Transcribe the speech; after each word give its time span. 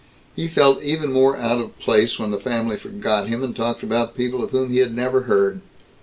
He 0.35 0.47
felt 0.47 0.81
even 0.81 1.13
more 1.13 1.37
out 1.37 1.59
of 1.61 1.77
place 1.77 2.17
when 2.17 2.31
the 2.31 2.39
family 2.39 2.75
forgot 2.75 3.27
him 3.27 3.43
and 3.43 3.55
talked 3.55 3.83
about 3.83 4.17
people 4.17 4.43
of 4.43 4.49
whom 4.49 4.71
he 4.71 4.79
had 4.79 4.95
never 4.95 5.21
heard. 5.29 5.61